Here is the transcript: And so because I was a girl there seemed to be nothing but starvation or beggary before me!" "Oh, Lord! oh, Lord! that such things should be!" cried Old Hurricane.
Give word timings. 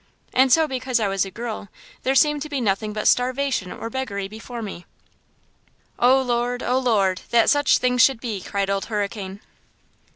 And 0.33 0.51
so 0.51 0.67
because 0.67 0.99
I 0.99 1.07
was 1.07 1.25
a 1.25 1.29
girl 1.29 1.69
there 2.01 2.15
seemed 2.15 2.41
to 2.41 2.49
be 2.49 2.59
nothing 2.59 2.91
but 2.91 3.07
starvation 3.07 3.71
or 3.71 3.87
beggary 3.91 4.27
before 4.27 4.63
me!" 4.63 4.87
"Oh, 5.99 6.23
Lord! 6.23 6.63
oh, 6.63 6.79
Lord! 6.79 7.21
that 7.29 7.51
such 7.51 7.77
things 7.77 8.01
should 8.01 8.19
be!" 8.19 8.41
cried 8.41 8.67
Old 8.71 8.85
Hurricane. 8.85 9.41